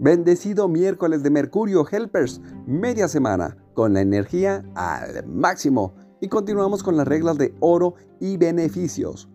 Bendecido 0.00 0.68
miércoles 0.68 1.24
de 1.24 1.30
Mercurio 1.30 1.84
Helpers, 1.90 2.40
media 2.66 3.08
semana, 3.08 3.56
con 3.74 3.94
la 3.94 4.00
energía 4.00 4.64
al 4.76 5.26
máximo. 5.26 5.92
Y 6.20 6.28
continuamos 6.28 6.84
con 6.84 6.96
las 6.96 7.08
reglas 7.08 7.36
de 7.36 7.52
oro 7.58 7.94
y 8.20 8.36
beneficios. 8.36 9.28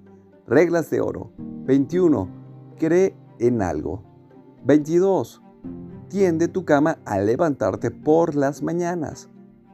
Reglas 0.47 0.89
de 0.89 1.01
oro. 1.01 1.33
21. 1.65 2.29
Cree 2.79 3.13
en 3.39 3.61
algo. 3.61 4.05
22. 4.63 5.41
Tiende 6.07 6.47
tu 6.47 6.63
cama 6.63 6.97
al 7.03 7.25
levantarte 7.25 7.91
por 7.91 8.33
las 8.33 8.63
mañanas. 8.63 9.29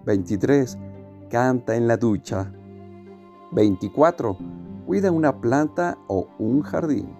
23. 0.07 0.75
Canta 1.29 1.75
en 1.75 1.87
la 1.87 1.97
ducha. 1.97 2.51
24. 3.51 4.37
Cuida 4.87 5.11
una 5.11 5.39
planta 5.39 5.99
o 6.07 6.29
un 6.39 6.63
jardín. 6.63 7.15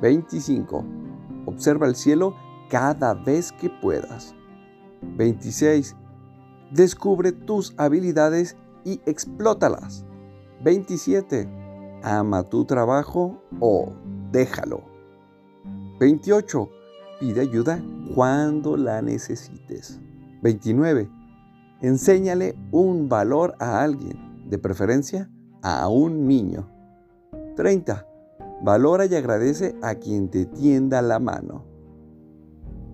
25. 0.00 0.84
Observa 1.46 1.88
el 1.88 1.96
cielo 1.96 2.36
cada 2.72 3.12
vez 3.12 3.52
que 3.52 3.68
puedas. 3.68 4.34
26. 5.02 5.94
Descubre 6.70 7.30
tus 7.30 7.74
habilidades 7.76 8.56
y 8.82 8.98
explótalas. 9.04 10.06
27. 10.64 11.46
Ama 12.02 12.44
tu 12.44 12.64
trabajo 12.64 13.42
o 13.60 13.92
déjalo. 14.32 14.80
28. 16.00 16.70
Pide 17.20 17.42
ayuda 17.42 17.78
cuando 18.14 18.78
la 18.78 19.02
necesites. 19.02 20.00
29. 20.40 21.10
Enséñale 21.82 22.56
un 22.70 23.10
valor 23.10 23.54
a 23.58 23.82
alguien, 23.82 24.48
de 24.48 24.56
preferencia 24.56 25.30
a 25.60 25.88
un 25.88 26.26
niño. 26.26 26.70
30. 27.54 28.06
Valora 28.62 29.04
y 29.04 29.14
agradece 29.14 29.76
a 29.82 29.96
quien 29.96 30.30
te 30.30 30.46
tienda 30.46 31.02
la 31.02 31.18
mano. 31.18 31.71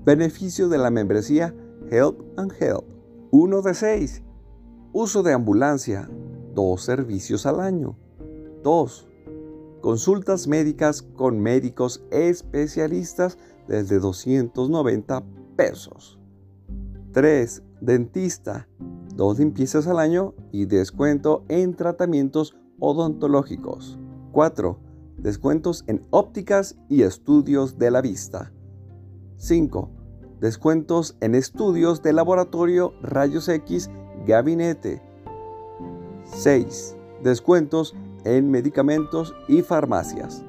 Beneficio 0.04 0.68
de 0.68 0.78
la 0.78 0.90
membresía 0.90 1.54
Help 1.90 2.20
and 2.36 2.52
Help. 2.58 2.84
1 3.30 3.62
de 3.62 3.74
6. 3.74 4.22
Uso 4.92 5.22
de 5.22 5.32
ambulancia. 5.32 6.08
Dos 6.54 6.82
servicios 6.82 7.46
al 7.46 7.60
año. 7.60 7.96
2. 8.62 9.08
Consultas 9.80 10.48
médicas 10.48 11.02
con 11.02 11.40
médicos 11.40 12.02
especialistas 12.10 13.38
desde 13.68 13.98
290 13.98 15.24
pesos. 15.56 16.18
3. 17.12 17.62
Dentista. 17.80 18.68
Dos 19.14 19.38
limpiezas 19.38 19.86
al 19.86 19.98
año 19.98 20.34
y 20.52 20.66
descuento 20.66 21.44
en 21.48 21.74
tratamientos 21.74 22.56
odontológicos. 22.78 23.98
4. 24.32 24.78
Descuentos 25.18 25.84
en 25.86 26.02
ópticas 26.10 26.76
y 26.88 27.02
estudios 27.02 27.78
de 27.78 27.90
la 27.90 28.00
vista. 28.00 28.52
5 29.38 29.90
descuentos 30.40 31.16
en 31.20 31.34
estudios 31.34 32.02
de 32.02 32.12
laboratorio, 32.12 32.94
rayos 33.02 33.48
X, 33.48 33.90
gabinete. 34.26 35.02
6. 36.24 36.96
Descuentos 37.22 37.94
en 38.24 38.50
medicamentos 38.50 39.34
y 39.48 39.62
farmacias. 39.62 40.44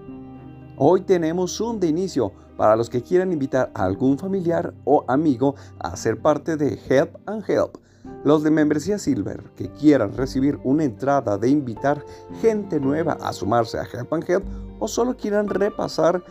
Hoy 0.78 1.02
tenemos 1.02 1.60
un 1.62 1.80
de 1.80 1.88
inicio 1.88 2.32
para 2.58 2.76
los 2.76 2.90
que 2.90 3.02
quieran 3.02 3.32
invitar 3.32 3.72
a 3.73 3.86
algún 3.86 4.17
familiar 4.17 4.73
o 4.86 5.06
amigo 5.08 5.56
a 5.80 5.95
ser 5.95 6.22
parte 6.22 6.58
de 6.58 6.80
Help 6.90 7.16
and 7.26 7.44
Help. 7.48 7.78
Los 8.23 8.44
de 8.44 8.52
membresía 8.52 8.98
Silver 8.98 9.44
que 9.56 9.70
quieran 9.72 10.16
recibir 10.16 10.60
una 10.64 10.84
entrada 10.84 11.38
de 11.38 11.50
invitar 11.50 12.04
gente 12.42 12.80
nueva 12.80 13.17
a 13.22 13.34
sumarse 13.34 13.78
a 13.78 13.84
Help 13.84 14.14
and 14.14 14.30
Help 14.30 14.44
o 14.80 14.88
solo 14.88 15.16
quieran 15.16 15.48
repasar 15.48 16.24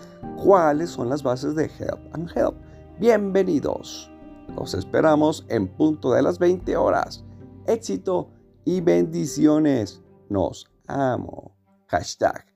cuáles 0.42 0.90
son 0.90 1.08
las 1.08 1.22
bases 1.22 1.54
de 1.54 1.64
Help 1.64 2.00
and 2.14 2.30
Help. 2.36 2.54
Bienvenidos. 2.98 4.10
Los 4.56 4.74
esperamos 4.74 5.44
en 5.48 5.68
punto 5.68 6.12
de 6.12 6.22
las 6.22 6.38
20 6.38 6.76
horas. 6.76 7.24
Éxito 7.66 8.30
y 8.64 8.80
bendiciones. 8.80 10.02
Nos 10.28 10.70
amo. 10.86 11.52
Hashtag. 11.86 12.46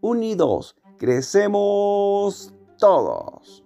Unidos. 0.00 0.74
Crecemos 0.98 2.54
todos. 2.78 3.64